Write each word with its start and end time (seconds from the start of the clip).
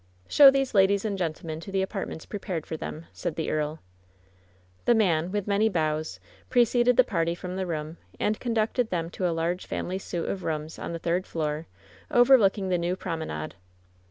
"Show 0.27 0.49
these 0.49 0.73
ladies 0.73 1.05
and 1.05 1.15
gentlemen 1.15 1.59
to 1.59 1.71
the 1.71 1.83
apartments 1.83 2.25
prepared 2.25 2.65
for 2.65 2.75
them," 2.75 3.05
said 3.13 3.35
the 3.35 3.49
earL 3.51 3.69
WHEN 3.69 3.75
SHADOWS 3.75 4.85
DIE 4.85 4.85
6 4.85 4.85
The 4.85 4.95
man, 4.95 5.31
with 5.31 5.47
many 5.47 5.69
bows, 5.69 6.19
preceded 6.49 6.97
the 6.97 7.03
party 7.03 7.35
from 7.35 7.55
the 7.55 7.67
room 7.67 7.97
and 8.19 8.39
conducted 8.39 8.89
them 8.89 9.11
to 9.11 9.27
a 9.29 9.37
large 9.37 9.67
family 9.67 9.99
suit 9.99 10.27
of 10.27 10.43
rooms 10.43 10.79
on 10.79 10.91
the 10.93 10.97
third 10.97 11.27
floor, 11.27 11.67
overlooking 12.09 12.69
the 12.69 12.79
New 12.79 12.95
Prome 12.95 13.27
nade. 13.27 13.53